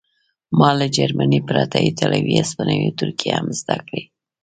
ما 0.59 0.69
له 0.79 0.87
جرمني 0.97 1.39
پرته 1.47 1.77
ایټالوي 1.85 2.33
هسپانوي 2.41 2.85
او 2.89 2.97
ترکي 2.99 3.29
هم 3.37 3.45
زده 3.59 3.77
کړې 3.87 4.03